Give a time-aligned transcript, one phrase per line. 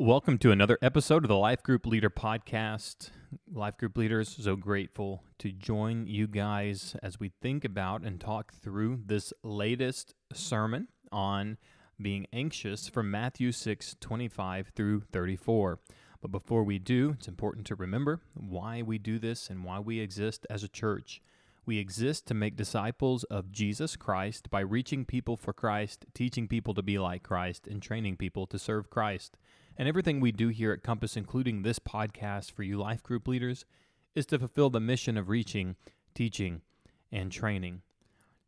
[0.00, 3.10] Welcome to another episode of the Life Group Leader Podcast.
[3.52, 8.52] Life Group Leaders, so grateful to join you guys as we think about and talk
[8.54, 11.58] through this latest sermon on
[12.00, 15.80] being anxious from Matthew 6 25 through 34.
[16.20, 19.98] But before we do, it's important to remember why we do this and why we
[19.98, 21.20] exist as a church.
[21.66, 26.72] We exist to make disciples of Jesus Christ by reaching people for Christ, teaching people
[26.74, 29.36] to be like Christ, and training people to serve Christ.
[29.78, 33.64] And everything we do here at Compass, including this podcast for you life group leaders,
[34.16, 35.76] is to fulfill the mission of reaching,
[36.16, 36.62] teaching,
[37.12, 37.82] and training.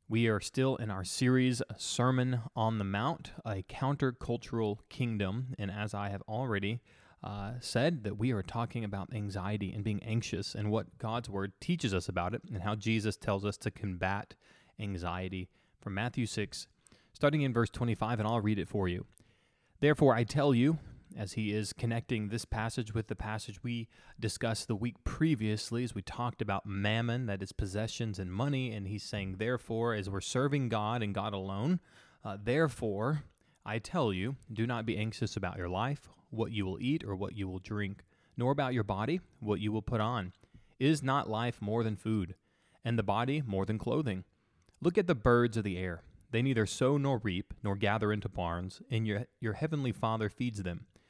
[0.09, 5.55] We are still in our series, Sermon on the Mount, a countercultural kingdom.
[5.56, 6.80] And as I have already
[7.23, 11.53] uh, said, that we are talking about anxiety and being anxious and what God's Word
[11.61, 14.34] teaches us about it and how Jesus tells us to combat
[14.81, 15.48] anxiety
[15.81, 16.67] from Matthew 6,
[17.12, 19.06] starting in verse 25, and I'll read it for you.
[19.78, 20.81] Therefore, I tell you,
[21.16, 25.94] as he is connecting this passage with the passage we discussed the week previously as
[25.94, 28.72] we talked about mammon, that is possessions and money.
[28.72, 31.80] And he's saying, therefore, as we're serving God and God alone,
[32.25, 33.25] uh, therefore,
[33.64, 37.17] I tell you, do not be anxious about your life, what you will eat or
[37.17, 38.05] what you will drink,
[38.36, 40.33] nor about your body, what you will put on.
[40.78, 42.34] Is not life more than food,
[42.84, 44.24] and the body more than clothing?
[44.80, 46.02] Look at the birds of the air.
[46.30, 50.62] They neither sow nor reap, nor gather into barns, and your, your heavenly Father feeds
[50.62, 50.86] them.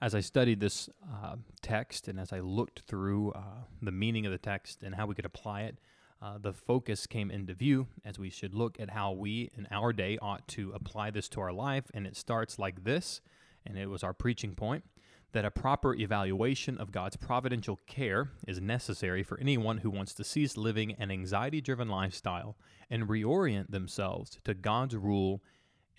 [0.00, 3.42] as I studied this uh, text and as I looked through uh,
[3.82, 5.78] the meaning of the text and how we could apply it,
[6.22, 9.92] uh, the focus came into view as we should look at how we in our
[9.92, 11.84] day ought to apply this to our life.
[11.94, 13.20] And it starts like this,
[13.66, 14.84] and it was our preaching point
[15.32, 20.24] that a proper evaluation of God's providential care is necessary for anyone who wants to
[20.24, 22.56] cease living an anxiety driven lifestyle
[22.90, 25.40] and reorient themselves to God's rule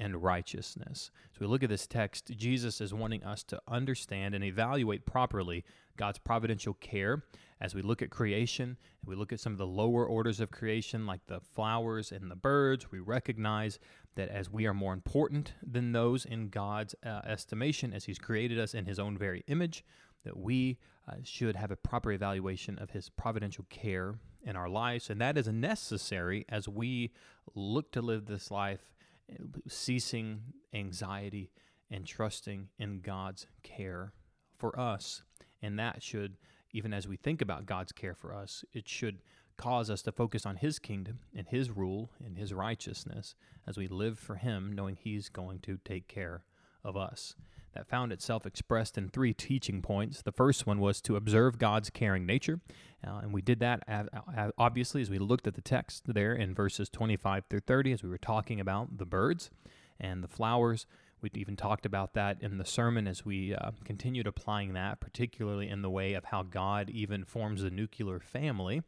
[0.02, 1.12] and righteousness.
[1.32, 5.64] So we look at this text, Jesus is wanting us to understand and evaluate properly
[5.96, 7.24] God's providential care
[7.62, 10.50] as we look at creation and we look at some of the lower orders of
[10.50, 12.92] creation like the flowers and the birds.
[12.92, 13.78] We recognize
[14.16, 18.58] that as we are more important than those in God's uh, estimation, as He's created
[18.58, 19.86] us in His own very image,
[20.26, 25.12] that we uh, should have a proper evaluation of His providential care in our lives.
[25.12, 27.12] And that is necessary as we
[27.54, 28.92] look to live this life
[29.68, 30.42] ceasing
[30.74, 31.52] anxiety
[31.90, 34.14] and trusting in God's care
[34.58, 35.24] for us.
[35.62, 36.38] And that should,
[36.72, 39.20] even as we think about God's care for us, it should
[39.58, 43.36] cause us to focus on His kingdom and His rule and His righteousness
[43.68, 46.44] as we live for Him, knowing He's going to take care
[46.84, 47.36] of us
[47.74, 50.22] that found itself expressed in three teaching points.
[50.22, 52.60] The first one was to observe God's caring nature,
[53.06, 53.84] uh, and we did that
[54.58, 58.10] obviously as we looked at the text there in verses 25 through 30 as we
[58.10, 59.50] were talking about the birds
[60.00, 60.86] and the flowers.
[61.22, 65.70] We even talked about that in the sermon as we uh, continued applying that, particularly
[65.70, 68.82] in the way of how God even forms the nuclear family,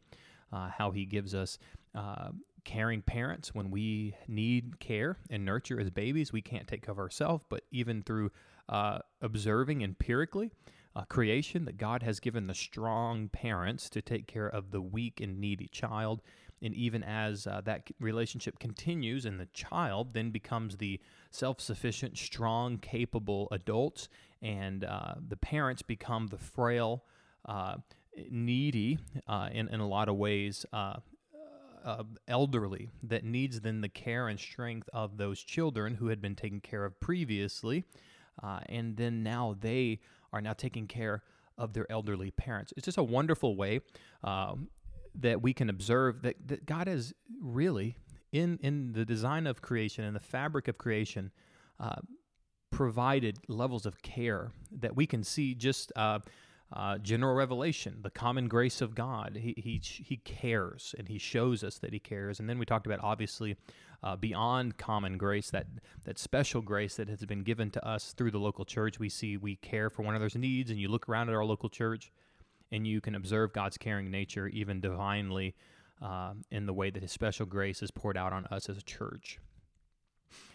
[0.52, 1.58] uh, how He gives us
[1.94, 2.30] uh,
[2.64, 6.32] caring parents when we need care and nurture as babies.
[6.32, 8.32] We can't take care of ourselves, but even through
[8.68, 10.50] uh, observing empirically
[10.96, 15.20] uh, creation that God has given the strong parents to take care of the weak
[15.20, 16.22] and needy child.
[16.62, 21.00] And even as uh, that relationship continues and the child then becomes the
[21.30, 24.08] self sufficient, strong, capable adults,
[24.40, 27.04] and uh, the parents become the frail,
[27.44, 27.76] uh,
[28.30, 30.94] needy uh, in, in a lot of ways, uh,
[31.84, 36.34] uh, elderly that needs then the care and strength of those children who had been
[36.34, 37.84] taken care of previously
[38.42, 40.00] uh, and then now they
[40.32, 41.22] are now taking care
[41.56, 42.72] of their elderly parents.
[42.76, 43.80] It's just a wonderful way
[44.22, 44.68] um,
[45.14, 47.96] that we can observe that, that God has really,
[48.32, 51.30] in, in the design of creation and the fabric of creation,
[51.78, 51.96] uh,
[52.70, 56.18] provided levels of care that we can see just uh,
[56.72, 59.38] uh, general revelation, the common grace of God.
[59.40, 62.40] He, he, he cares and he shows us that he cares.
[62.40, 63.56] And then we talked about obviously
[64.02, 65.66] uh, beyond common grace, that,
[66.04, 68.98] that special grace that has been given to us through the local church.
[68.98, 71.68] We see we care for one another's needs, and you look around at our local
[71.68, 72.12] church
[72.72, 75.54] and you can observe God's caring nature, even divinely,
[76.02, 78.82] uh, in the way that his special grace is poured out on us as a
[78.82, 79.38] church.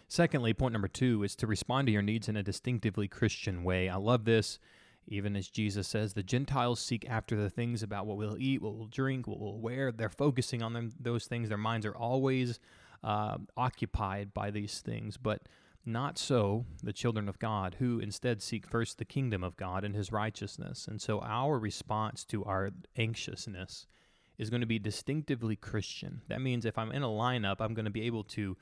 [0.06, 3.88] Secondly, point number two is to respond to your needs in a distinctively Christian way.
[3.88, 4.58] I love this.
[5.06, 8.74] Even as Jesus says, the Gentiles seek after the things about what we'll eat, what
[8.74, 9.90] we'll drink, what we'll wear.
[9.90, 11.48] They're focusing on them, those things.
[11.48, 12.60] Their minds are always
[13.02, 15.16] uh, occupied by these things.
[15.16, 15.42] But
[15.84, 19.96] not so the children of God, who instead seek first the kingdom of God and
[19.96, 20.86] his righteousness.
[20.86, 23.86] And so our response to our anxiousness
[24.38, 26.22] is going to be distinctively Christian.
[26.28, 28.56] That means if I'm in a lineup, I'm going to be able to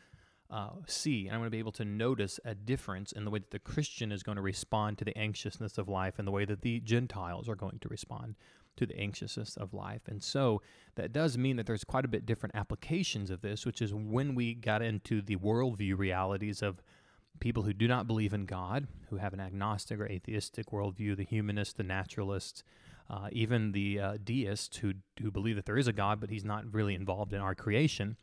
[0.50, 3.38] uh, see and I'm going to be able to notice a difference in the way
[3.38, 6.44] that the Christian is going to respond to the anxiousness of life and the way
[6.46, 8.36] that the Gentiles are going to respond
[8.76, 10.02] to the anxiousness of life.
[10.08, 10.62] And so
[10.94, 14.34] that does mean that there's quite a bit different applications of this, which is when
[14.34, 16.82] we got into the worldview realities of
[17.40, 21.24] people who do not believe in God, who have an agnostic or atheistic worldview, the
[21.24, 22.62] humanist, the naturalist,
[23.10, 26.44] uh, even the uh, deists who, who believe that there is a God, but he's
[26.44, 28.16] not really involved in our creation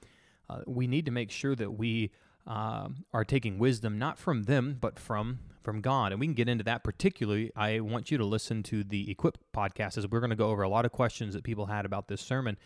[0.49, 2.11] uh, we need to make sure that we
[2.47, 6.11] uh, are taking wisdom not from them, but from from God.
[6.11, 7.51] And we can get into that particularly.
[7.55, 10.61] I want you to listen to the Equip podcast as we're going to go over
[10.61, 12.57] a lot of questions that people had about this sermon,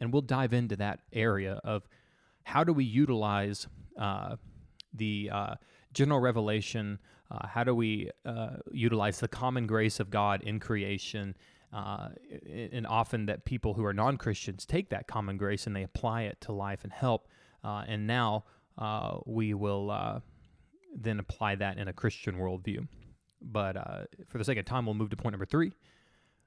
[0.00, 1.86] and we'll dive into that area of
[2.44, 3.66] how do we utilize
[3.98, 4.36] uh,
[4.94, 5.54] the uh,
[5.92, 6.98] general revelation.
[7.30, 8.08] Uh, how do we
[8.70, 11.34] utilize the common grace of God in creation?
[11.76, 12.08] Uh,
[12.72, 16.22] and often that people who are non Christians take that common grace and they apply
[16.22, 17.28] it to life and help.
[17.62, 18.44] Uh, and now
[18.78, 20.20] uh, we will uh,
[20.96, 22.88] then apply that in a Christian worldview.
[23.42, 25.72] But uh, for the sake of time, we'll move to point number three.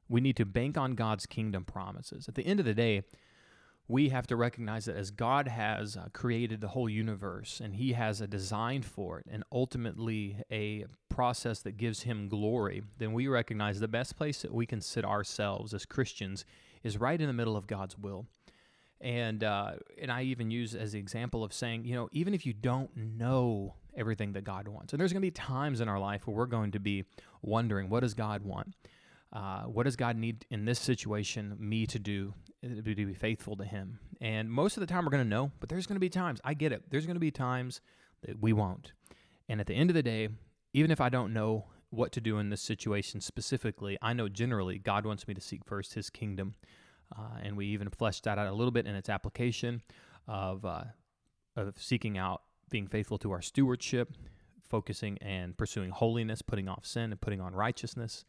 [0.07, 2.27] We need to bank on God's kingdom promises.
[2.27, 3.03] At the end of the day,
[3.89, 7.93] we have to recognize that as God has uh, created the whole universe and He
[7.93, 13.27] has a design for it and ultimately a process that gives Him glory, then we
[13.27, 16.45] recognize the best place that we can sit ourselves as Christians
[16.83, 18.27] is right in the middle of God's will.
[19.01, 22.45] And uh, and I even use as the example of saying, you know, even if
[22.45, 25.99] you don't know everything that God wants, and there's going to be times in our
[25.99, 27.05] life where we're going to be
[27.41, 28.75] wondering, what does God want?
[29.33, 32.33] Uh, what does God need in this situation me to do
[32.63, 33.99] to be faithful to Him?
[34.21, 36.39] And most of the time we're going to know, but there's going to be times,
[36.43, 37.81] I get it, there's going to be times
[38.23, 38.93] that we won't.
[39.47, 40.29] And at the end of the day,
[40.73, 44.77] even if I don't know what to do in this situation specifically, I know generally
[44.77, 46.55] God wants me to seek first His kingdom.
[47.17, 49.81] Uh, and we even fleshed that out a little bit in its application
[50.27, 50.83] of, uh,
[51.55, 54.13] of seeking out being faithful to our stewardship,
[54.69, 58.25] focusing and pursuing holiness, putting off sin, and putting on righteousness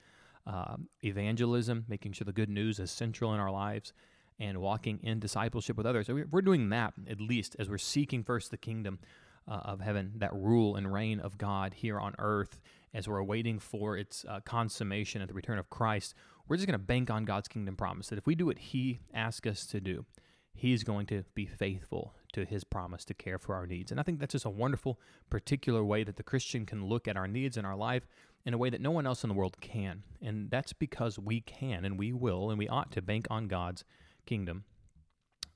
[0.47, 3.93] um, evangelism, making sure the good news is central in our lives,
[4.41, 6.09] and walking in discipleship with others.
[6.09, 8.99] We're doing that at least as we're seeking first the kingdom
[9.47, 12.61] uh, of heaven, that rule and reign of God here on earth,
[12.95, 16.15] as we're waiting for its uh, consummation at the return of Christ.
[16.49, 19.01] We're just going to bank on God's kingdom promise that if we do what He
[19.15, 20.07] asks us to do,
[20.53, 23.91] He's going to be faithful to His promise to care for our needs.
[23.91, 24.99] And I think that's just a wonderful,
[25.29, 28.07] particular way that the Christian can look at our needs in our life
[28.45, 30.03] in a way that no one else in the world can.
[30.23, 33.85] And that's because we can and we will and we ought to bank on God's
[34.31, 34.63] kingdom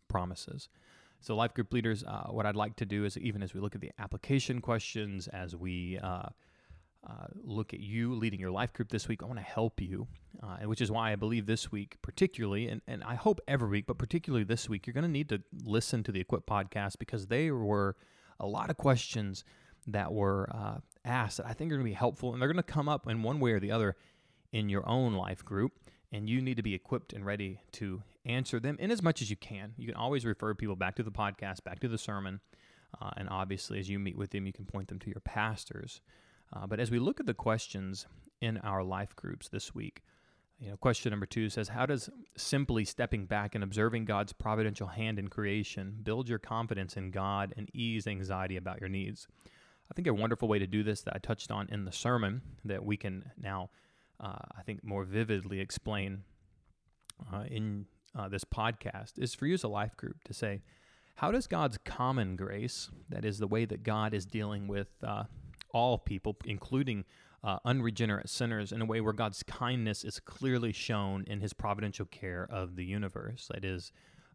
[0.09, 0.69] promises.
[1.21, 3.77] So, life group leaders, uh, what I'd like to do is even as we look
[3.77, 6.29] at the application questions, as we uh,
[7.09, 10.09] uh, look at you leading your life group this week, I want to help you,
[10.43, 13.87] uh, which is why I believe this week, particularly, and, and I hope every week,
[13.87, 17.29] but particularly this week, you're going to need to listen to the Equip podcast because
[17.29, 17.97] they were
[18.41, 19.45] a lot of questions
[19.87, 22.57] that were uh, asked that I think are going to be helpful, and they're going
[22.57, 23.97] to come up in one way or the other
[24.53, 25.73] in your own life group,
[26.13, 29.31] and you need to be equipped and ready to answer them in as much as
[29.31, 29.73] you can.
[29.77, 32.41] You can always refer people back to the podcast, back to the sermon,
[33.01, 36.01] uh, and obviously, as you meet with them, you can point them to your pastors.
[36.53, 38.07] Uh, but as we look at the questions
[38.41, 40.03] in our life groups this week,
[40.61, 44.87] you know, question number two says, How does simply stepping back and observing God's providential
[44.87, 49.27] hand in creation build your confidence in God and ease anxiety about your needs?
[49.91, 52.41] I think a wonderful way to do this that I touched on in the sermon
[52.65, 53.71] that we can now,
[54.21, 56.23] uh, I think, more vividly explain
[57.33, 60.63] uh, in uh, this podcast is for you as a life group to say,
[61.17, 65.25] how does God's common grace, that is the way that God is dealing with uh,
[65.71, 67.05] all people, including
[67.43, 72.07] uh, unregenerate sinners, in a way where God's kindness is clearly shown in his providential
[72.07, 73.49] care of the universe?
[73.53, 73.93] That is,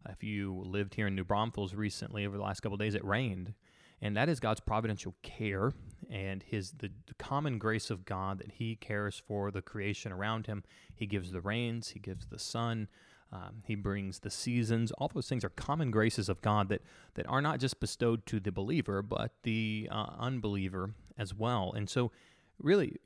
[0.08, 3.54] if you lived here in New Braunfels recently over the last couple days, it rained
[4.02, 5.72] and that is God's providential care
[6.08, 10.46] and his the, the, common grace of God that He cares for the creation around
[10.46, 10.64] Him.
[10.94, 12.88] He gives the rains, He gives the sun,
[13.32, 14.92] um, He brings the seasons.
[14.92, 16.82] All those things are common graces of God that
[17.14, 21.72] that are not just bestowed to the believer, but the uh, unbeliever as well.
[21.74, 22.10] And so,
[22.58, 22.96] really,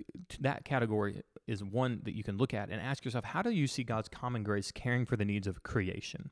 [0.41, 3.67] that category is one that you can look at and ask yourself: How do you
[3.67, 6.31] see God's common grace caring for the needs of creation?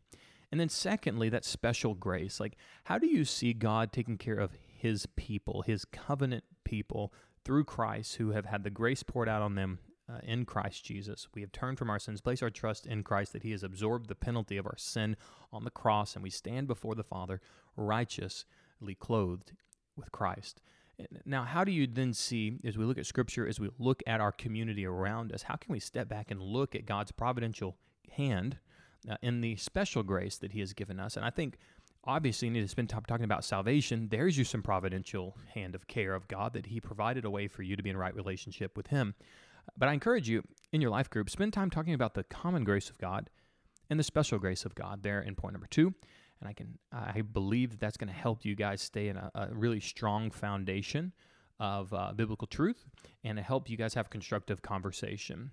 [0.51, 2.39] And then, secondly, that special grace.
[2.39, 7.13] Like, how do you see God taking care of his people, his covenant people
[7.45, 9.79] through Christ who have had the grace poured out on them
[10.13, 11.29] uh, in Christ Jesus.
[11.35, 14.09] We have turned from our sins, place our trust in Christ that he has absorbed
[14.09, 15.17] the penalty of our sin
[15.53, 17.41] on the cross, and we stand before the Father
[17.77, 19.53] righteously clothed
[19.97, 20.61] with Christ.
[21.25, 24.21] Now, how do you then see, as we look at Scripture, as we look at
[24.21, 27.77] our community around us, how can we step back and look at God's providential
[28.11, 28.59] hand
[29.09, 31.17] uh, in the special grace that He has given us?
[31.17, 31.57] And I think
[32.05, 34.09] obviously you need to spend time talking about salvation.
[34.11, 37.63] There's you some providential hand of care of God that He provided a way for
[37.63, 39.15] you to be in right relationship with Him.
[39.77, 40.43] But I encourage you
[40.73, 43.31] in your life group, spend time talking about the common grace of God
[43.91, 45.95] and the special grace of God there in point number two.
[46.41, 49.31] And I can I believe that that's going to help you guys stay in a,
[49.35, 51.13] a really strong foundation
[51.61, 52.85] of uh, biblical truth
[53.23, 55.53] and to help you guys have constructive conversation.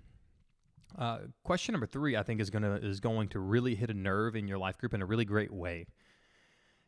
[0.97, 4.35] Uh, question number three, I think, is gonna is going to really hit a nerve
[4.35, 5.85] in your life group in a really great way.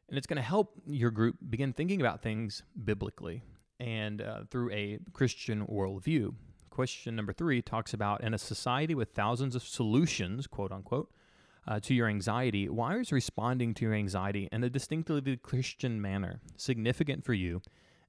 [0.10, 3.44] And it's going to help your group begin thinking about things biblically
[3.80, 6.34] and uh, through a Christian worldview.
[6.72, 11.12] Question number three talks about in a society with thousands of solutions, quote unquote,
[11.68, 16.40] uh, to your anxiety, why is responding to your anxiety in a distinctively Christian manner
[16.56, 17.62] significant for you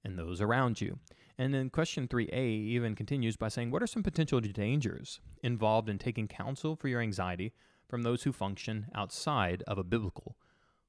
[0.04, 1.00] and those around you?
[1.36, 5.98] And then question 3a even continues by saying, What are some potential dangers involved in
[5.98, 7.52] taking counsel for your anxiety
[7.88, 10.36] from those who function outside of a biblical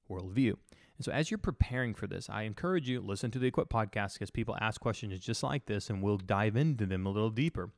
[0.08, 0.58] worldview?
[1.04, 4.32] So, as you're preparing for this, I encourage you listen to the Equip podcast because
[4.32, 7.72] people ask questions just like this, and we'll dive into them a little deeper.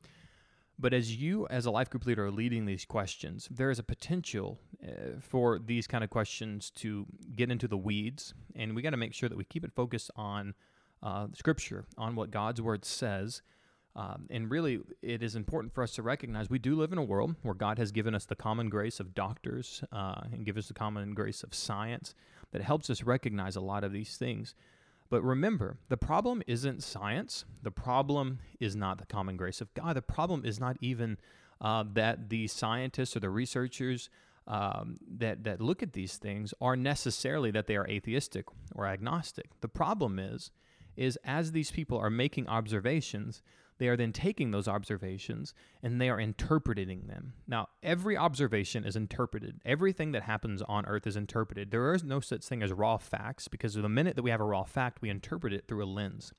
[0.78, 3.82] But as you, as a life group leader, are leading these questions, there is a
[3.82, 8.90] potential uh, for these kind of questions to get into the weeds, and we got
[8.90, 10.54] to make sure that we keep it focused on
[11.02, 13.42] uh, Scripture, on what God's Word says.
[13.96, 17.02] Um, and really, it is important for us to recognize we do live in a
[17.02, 20.68] world where God has given us the common grace of doctors uh, and give us
[20.68, 22.14] the common grace of science
[22.52, 24.54] that helps us recognize a lot of these things.
[25.08, 27.44] But remember, the problem isn't science.
[27.62, 29.96] The problem is not the common grace of God.
[29.96, 31.18] The problem is not even
[31.60, 34.10] uh, that the scientists or the researchers
[34.48, 39.48] um, that, that look at these things are necessarily that they are atheistic or agnostic.
[39.60, 40.50] The problem is,
[40.96, 43.42] is as these people are making observations,
[43.78, 47.34] they are then taking those observations and they are interpreting them.
[47.46, 49.60] Now, every observation is interpreted.
[49.64, 51.70] Everything that happens on earth is interpreted.
[51.70, 54.44] There is no such thing as raw facts because the minute that we have a
[54.44, 56.32] raw fact, we interpret it through a lens.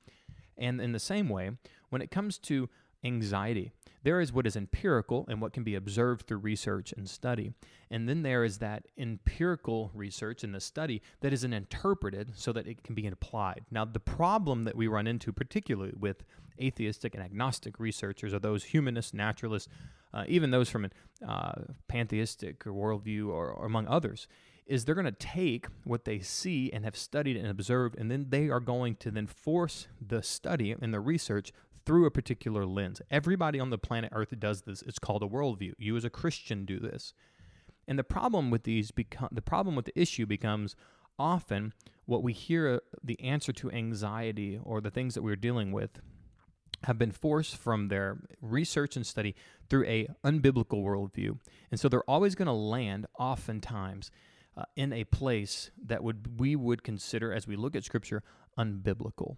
[0.56, 1.52] And in the same way,
[1.90, 2.68] when it comes to
[3.04, 7.52] anxiety, there is what is empirical and what can be observed through research and study.
[7.90, 12.66] And then there is that empirical research and the study that isn't interpreted so that
[12.66, 13.64] it can be applied.
[13.70, 16.24] Now, the problem that we run into, particularly with
[16.60, 19.68] atheistic and agnostic researchers, are those humanists, naturalists,
[20.14, 20.90] uh, even those from a
[21.28, 24.26] uh, pantheistic or worldview or, or among others,
[24.68, 28.26] is they're going to take what they see and have studied and observed, and then
[28.28, 31.52] they are going to then force the study and the research
[31.88, 33.00] through a particular lens.
[33.10, 34.82] Everybody on the planet Earth does this.
[34.82, 35.72] It's called a worldview.
[35.78, 37.14] You as a Christian do this.
[37.88, 40.76] And the problem with these become the problem with the issue becomes
[41.18, 41.72] often
[42.04, 46.02] what we hear uh, the answer to anxiety or the things that we're dealing with
[46.84, 49.34] have been forced from their research and study
[49.70, 51.38] through a unbiblical worldview.
[51.70, 54.10] And so they're always going to land oftentimes
[54.58, 58.22] uh, in a place that would we would consider as we look at scripture
[58.58, 59.36] unbiblical.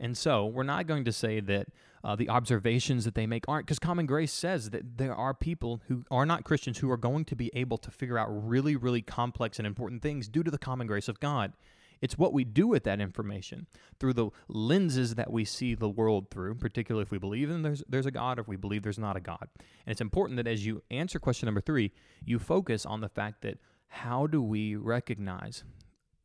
[0.00, 1.68] And so we're not going to say that
[2.02, 5.80] uh, the observations that they make aren't, because common grace says that there are people
[5.88, 9.00] who are not Christians who are going to be able to figure out really, really
[9.00, 11.54] complex and important things due to the common grace of God.
[12.00, 13.66] It's what we do with that information
[13.98, 17.82] through the lenses that we see the world through, particularly if we believe in there's,
[17.88, 19.48] there's a God or if we believe there's not a God.
[19.58, 23.40] And it's important that as you answer question number three, you focus on the fact
[23.42, 25.64] that how do we recognize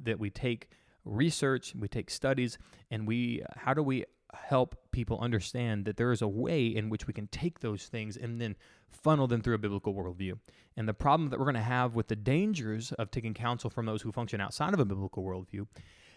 [0.02, 0.70] that we take
[1.10, 2.58] research, we take studies,
[2.92, 7.08] and we how do we help people understand that there is a way in which
[7.08, 8.56] we can take those things and then
[8.88, 10.38] funnel them through a biblical worldview.
[10.78, 13.86] And the problem that we're going to have with the dangers of taking counsel from
[13.86, 15.68] those who function outside of a biblical worldview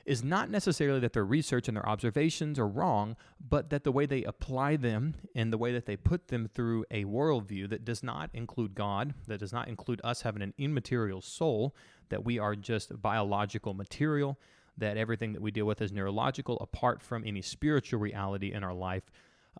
[0.04, 4.04] is not necessarily that their research and their observations are wrong, but that the way
[4.04, 8.02] they apply them and the way that they put them through a worldview that does
[8.02, 11.74] not include God, that does not include us having an immaterial soul,
[12.08, 14.38] that we are just biological material,
[14.78, 18.74] that everything that we deal with is neurological, apart from any spiritual reality in our
[18.74, 19.10] life.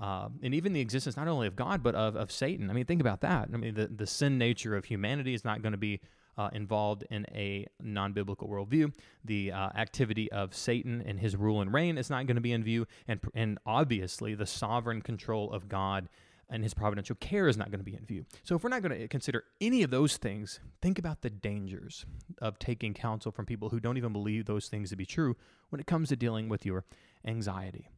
[0.01, 2.71] Uh, and even the existence not only of God, but of, of Satan.
[2.71, 3.51] I mean, think about that.
[3.53, 6.01] I mean, the, the sin nature of humanity is not going to be
[6.39, 8.93] uh, involved in a non biblical worldview.
[9.25, 12.53] The uh, activity of Satan and his rule and reign is not going to be
[12.53, 12.87] in view.
[13.07, 16.09] And, and obviously, the sovereign control of God
[16.53, 18.25] and his providential care is not going to be in view.
[18.45, 22.05] So, if we're not going to consider any of those things, think about the dangers
[22.41, 25.37] of taking counsel from people who don't even believe those things to be true
[25.71, 26.85] when it comes to dealing with your
[27.25, 27.89] anxiety.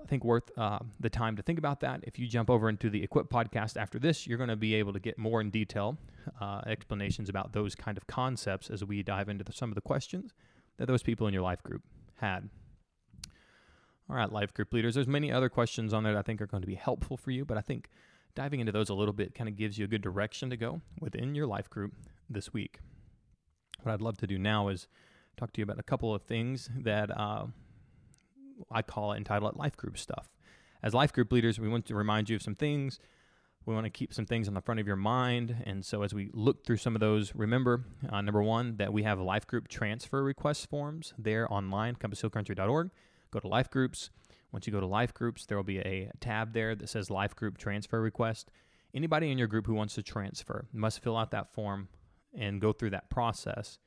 [0.00, 2.00] I think worth uh, the time to think about that.
[2.02, 4.92] If you jump over into the Equip podcast after this, you're going to be able
[4.92, 5.96] to get more in detail
[6.40, 9.80] uh, explanations about those kind of concepts as we dive into the, some of the
[9.80, 10.32] questions
[10.76, 11.82] that those people in your life group
[12.16, 12.50] had.
[14.08, 14.94] All right, life group leaders.
[14.94, 17.32] There's many other questions on there that I think are going to be helpful for
[17.32, 17.88] you, but I think
[18.36, 20.80] diving into those a little bit kind of gives you a good direction to go
[21.00, 21.92] within your life group
[22.30, 22.78] this week.
[23.82, 24.86] What I'd love to do now is
[25.36, 27.46] talk to you about a couple of things that uh,
[28.70, 30.28] I call it entitled it life group stuff.
[30.82, 33.00] As life group leaders, we want to remind you of some things.
[33.64, 35.64] We want to keep some things on the front of your mind.
[35.66, 39.02] And so, as we look through some of those, remember uh, number one, that we
[39.02, 42.90] have life group transfer request forms there online, compasshillcountry.org
[43.30, 44.10] go to life groups.
[44.52, 47.34] Once you go to life groups, there will be a tab there that says life
[47.34, 48.50] group transfer request.
[48.94, 51.88] Anybody in your group who wants to transfer must fill out that form
[52.36, 53.78] and go through that process.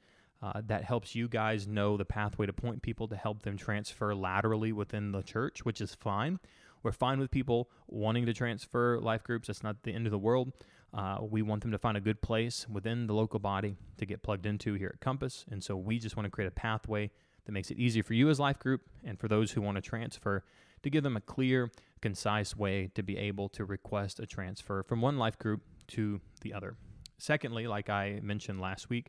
[0.41, 4.15] Uh, that helps you guys know the pathway to point people to help them transfer
[4.15, 6.39] laterally within the church, which is fine.
[6.81, 9.47] We're fine with people wanting to transfer life groups.
[9.47, 10.53] That's not the end of the world.
[10.93, 14.23] Uh, we want them to find a good place within the local body to get
[14.23, 15.45] plugged into here at Compass.
[15.51, 17.11] And so we just want to create a pathway
[17.49, 19.81] that makes it easier for you as life group and for those who want to
[19.81, 20.43] transfer
[20.83, 25.01] to give them a clear, concise way to be able to request a transfer from
[25.01, 26.75] one life group to the other.
[27.17, 29.07] Secondly, like I mentioned last week,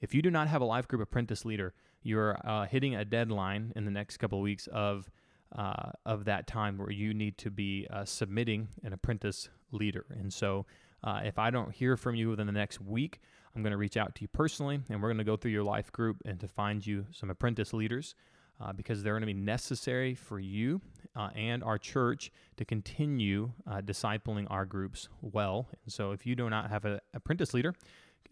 [0.00, 3.72] if you do not have a life group apprentice leader, you're uh, hitting a deadline
[3.74, 5.10] in the next couple of weeks of
[5.58, 10.06] uh, of that time where you need to be uh, submitting an apprentice leader.
[10.10, 10.64] And so,
[11.02, 13.18] uh, if I don't hear from you within the next week,
[13.54, 15.64] I'm going to reach out to you personally, and we're going to go through your
[15.64, 18.14] life group and to find you some apprentice leaders
[18.60, 20.80] uh, because they're going to be necessary for you
[21.16, 25.68] uh, and our church to continue uh, discipling our groups well.
[25.84, 27.74] And so, if you do not have an apprentice leader,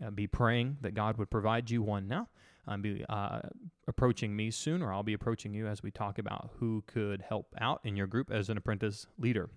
[0.04, 2.28] uh, be praying that God would provide you one now.
[2.66, 3.40] Um, be uh,
[3.86, 7.54] approaching me soon, or I'll be approaching you as we talk about who could help
[7.58, 9.48] out in your group as an apprentice leader.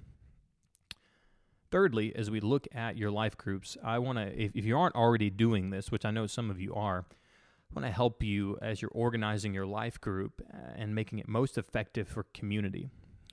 [1.71, 4.95] Thirdly, as we look at your life groups, I want to, if, if you aren't
[4.95, 8.57] already doing this, which I know some of you are, I want to help you
[8.61, 12.89] as you're organizing your life group uh, and making it most effective for community.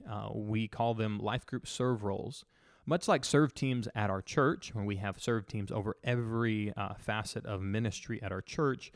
[0.09, 2.45] Uh, we call them life group serve roles.
[2.87, 6.95] Much like serve teams at our church, when we have serve teams over every uh,
[6.95, 8.93] facet of ministry at our church,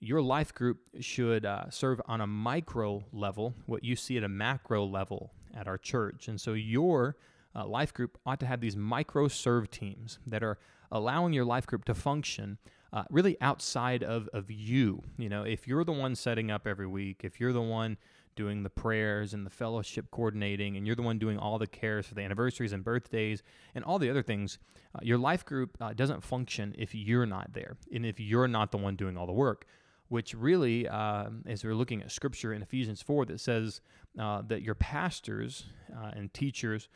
[0.00, 4.28] your life group should uh, serve on a micro level what you see at a
[4.28, 6.26] macro level at our church.
[6.28, 7.16] And so your
[7.54, 10.58] uh, life group ought to have these micro serve teams that are
[10.90, 12.58] allowing your life group to function
[12.92, 15.02] uh, really outside of, of you.
[15.18, 17.98] You know, if you're the one setting up every week, if you're the one
[18.36, 22.06] doing the prayers and the fellowship coordinating, and you're the one doing all the cares
[22.06, 23.42] for the anniversaries and birthdays
[23.74, 24.58] and all the other things,
[24.94, 28.70] uh, your life group uh, doesn't function if you're not there and if you're not
[28.70, 29.66] the one doing all the work.
[30.08, 33.80] Which really, uh, as we're looking at scripture in Ephesians 4 that says
[34.18, 36.88] uh, that your pastors uh, and teachers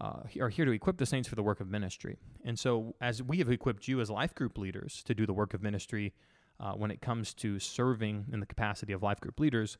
[0.00, 2.16] uh, are here to equip the saints for the work of ministry.
[2.44, 5.54] And so, as we have equipped you as life group leaders to do the work
[5.54, 6.14] of ministry
[6.58, 9.76] uh, when it comes to serving in the capacity of life group leaders,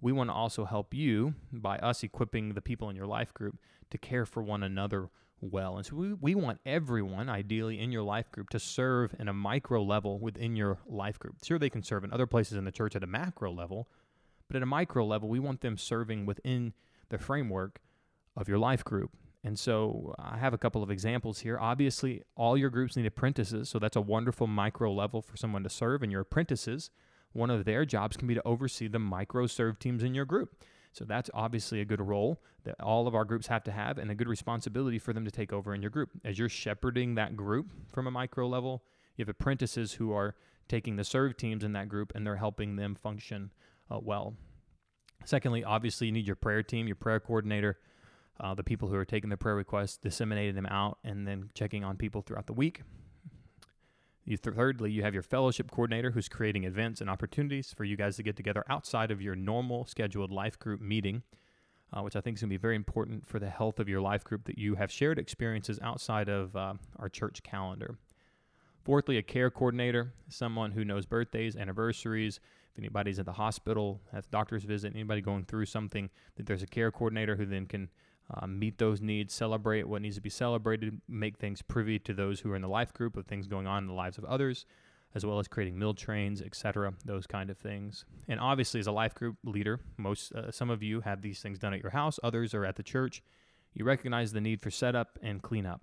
[0.00, 3.56] we want to also help you by us equipping the people in your life group
[3.90, 5.76] to care for one another well.
[5.76, 9.32] And so, we, we want everyone, ideally, in your life group to serve in a
[9.32, 11.36] micro level within your life group.
[11.44, 13.88] Sure, they can serve in other places in the church at a macro level,
[14.48, 16.72] but at a micro level, we want them serving within
[17.10, 17.80] the framework
[18.36, 19.12] of your life group.
[19.44, 21.58] And so I have a couple of examples here.
[21.58, 25.68] Obviously, all your groups need apprentices, so that's a wonderful micro level for someone to
[25.68, 26.02] serve.
[26.02, 26.90] And your apprentices,
[27.32, 30.62] one of their jobs can be to oversee the micro serve teams in your group.
[30.92, 34.10] So that's obviously a good role that all of our groups have to have and
[34.10, 36.10] a good responsibility for them to take over in your group.
[36.24, 38.84] As you're shepherding that group from a micro level,
[39.16, 40.36] you have apprentices who are
[40.68, 43.50] taking the serve teams in that group and they're helping them function
[43.90, 44.34] uh, well.
[45.24, 47.78] Secondly, obviously, you need your prayer team, your prayer coordinator
[48.42, 51.84] uh, the people who are taking the prayer requests, disseminating them out, and then checking
[51.84, 52.82] on people throughout the week.
[54.24, 57.96] You th- thirdly, you have your fellowship coordinator who's creating events and opportunities for you
[57.96, 61.22] guys to get together outside of your normal scheduled life group meeting,
[61.92, 64.00] uh, which I think is going to be very important for the health of your
[64.00, 67.96] life group that you have shared experiences outside of uh, our church calendar.
[68.84, 72.40] Fourthly, a care coordinator, someone who knows birthdays, anniversaries,
[72.72, 76.66] If anybody's at the hospital, has doctor's visit, anybody going through something, that there's a
[76.66, 77.90] care coordinator who then can
[78.30, 82.40] uh, meet those needs, celebrate what needs to be celebrated, make things privy to those
[82.40, 84.64] who are in the life group of things going on in the lives of others,
[85.14, 88.04] as well as creating meal trains, etc., those kind of things.
[88.28, 91.58] And obviously, as a life group leader, most uh, some of you have these things
[91.58, 93.22] done at your house, others are at the church.
[93.74, 95.82] You recognize the need for setup and cleanup.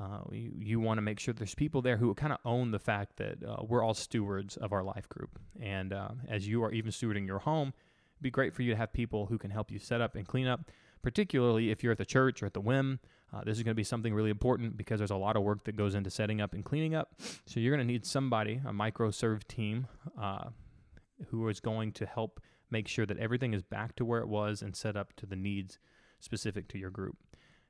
[0.00, 2.78] Uh, you, you want to make sure there's people there who kind of own the
[2.78, 5.38] fact that uh, we're all stewards of our life group.
[5.60, 7.74] And uh, as you are even stewarding your home,
[8.14, 10.26] it'd be great for you to have people who can help you set up and
[10.26, 10.70] clean up,
[11.02, 13.00] particularly if you're at the church or at the whim.
[13.32, 15.64] Uh, this is going to be something really important because there's a lot of work
[15.64, 17.14] that goes into setting up and cleaning up.
[17.46, 19.86] So you're going to need somebody, a micro serve team,
[20.20, 20.48] uh,
[21.28, 24.62] who is going to help make sure that everything is back to where it was
[24.62, 25.78] and set up to the needs
[26.18, 27.16] specific to your group.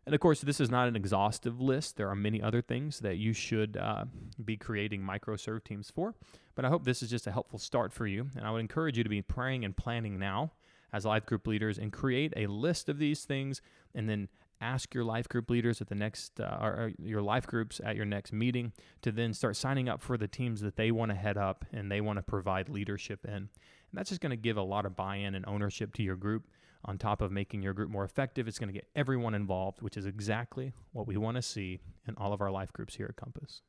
[0.06, 1.96] And of course, this is not an exhaustive list.
[1.96, 4.06] There are many other things that you should uh,
[4.42, 6.14] be creating micro serve teams for.
[6.54, 8.28] But I hope this is just a helpful start for you.
[8.34, 10.52] And I would encourage you to be praying and planning now
[10.92, 13.60] as life group leaders and create a list of these things
[13.94, 14.28] and then
[14.60, 18.04] ask your life group leaders at the next uh, or your life groups at your
[18.04, 21.38] next meeting to then start signing up for the teams that they want to head
[21.38, 23.32] up and they want to provide leadership in.
[23.32, 23.48] And
[23.94, 26.46] that's just going to give a lot of buy-in and ownership to your group
[26.84, 29.96] on top of making your group more effective, it's going to get everyone involved, which
[29.96, 33.16] is exactly what we want to see in all of our life groups here at
[33.16, 33.60] Compass.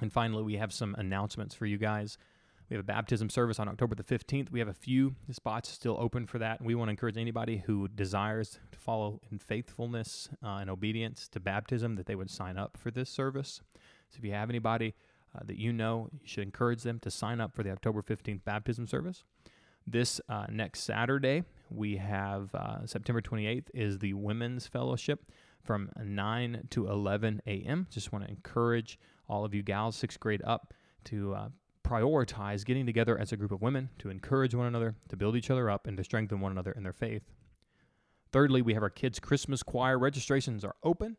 [0.00, 2.18] And finally, we have some announcements for you guys.
[2.72, 4.50] We have a baptism service on October the 15th.
[4.50, 6.58] We have a few spots still open for that.
[6.58, 11.28] And we want to encourage anybody who desires to follow in faithfulness uh, and obedience
[11.32, 13.60] to baptism that they would sign up for this service.
[14.08, 14.94] So if you have anybody
[15.36, 18.42] uh, that you know, you should encourage them to sign up for the October 15th
[18.42, 19.22] baptism service.
[19.86, 25.30] This uh, next Saturday, we have uh, September 28th is the Women's Fellowship
[25.62, 27.86] from 9 to 11 a.m.
[27.90, 30.72] Just want to encourage all of you gals, sixth grade up,
[31.04, 31.48] to uh,
[31.84, 35.50] prioritize getting together as a group of women to encourage one another, to build each
[35.50, 37.22] other up, and to strengthen one another in their faith.
[38.32, 39.98] Thirdly, we have our kids' Christmas choir.
[39.98, 41.18] Registrations are open.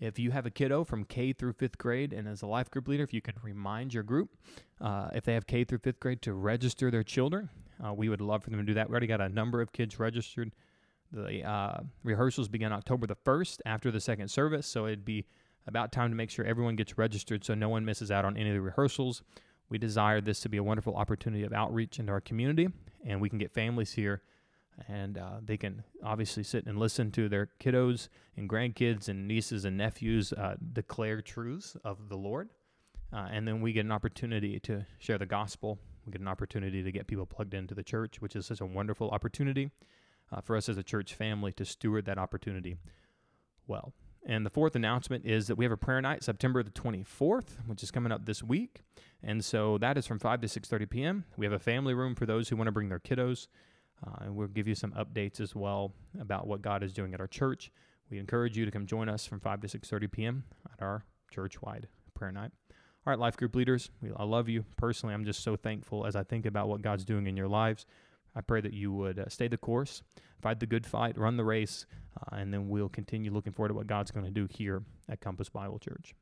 [0.00, 2.88] If you have a kiddo from K through fifth grade, and as a life group
[2.88, 4.30] leader, if you could remind your group,
[4.80, 7.50] uh, if they have K through fifth grade, to register their children,
[7.84, 8.88] uh, we would love for them to do that.
[8.88, 10.52] We already got a number of kids registered.
[11.12, 15.26] The uh, rehearsals begin October the 1st after the second service, so it'd be
[15.66, 18.50] about time to make sure everyone gets registered so no one misses out on any
[18.50, 19.22] of the rehearsals.
[19.68, 22.68] We desire this to be a wonderful opportunity of outreach into our community,
[23.04, 24.22] and we can get families here
[24.88, 29.64] and uh, they can obviously sit and listen to their kiddos and grandkids and nieces
[29.64, 32.50] and nephews uh, declare truths of the Lord.
[33.12, 36.82] Uh, and then we get an opportunity to share the gospel we get an opportunity
[36.82, 39.70] to get people plugged into the church, which is such a wonderful opportunity
[40.30, 42.76] uh, for us as a church family to steward that opportunity
[43.66, 43.92] well.
[44.26, 47.82] And the fourth announcement is that we have a prayer night September the 24th, which
[47.82, 48.82] is coming up this week.
[49.22, 51.24] And so that is from 5 to 6:30 p.m.
[51.36, 53.48] We have a family room for those who want to bring their kiddos.
[54.04, 57.20] Uh, and we'll give you some updates as well about what God is doing at
[57.20, 57.70] our church.
[58.10, 60.44] We encourage you to come join us from 5 to 6:30 p.m.
[60.72, 62.50] at our church-wide prayer night.
[63.06, 65.14] All right, life group leaders, I love you personally.
[65.14, 67.84] I'm just so thankful as I think about what God's doing in your lives.
[68.36, 70.02] I pray that you would uh, stay the course,
[70.42, 71.86] fight the good fight, run the race,
[72.20, 75.20] uh, and then we'll continue looking forward to what God's going to do here at
[75.20, 76.14] Compass Bible Church.